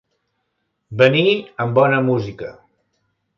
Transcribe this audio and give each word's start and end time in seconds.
Venir 1.01 1.25
amb 1.67 1.77
bona 1.81 2.01
música. 2.09 2.51